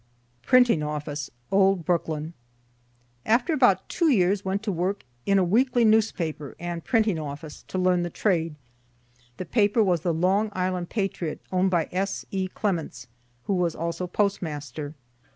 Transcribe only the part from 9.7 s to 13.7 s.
was the "Long Island Patriot," owned by S. E. Clements, who